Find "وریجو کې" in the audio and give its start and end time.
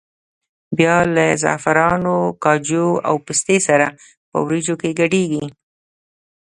4.45-4.89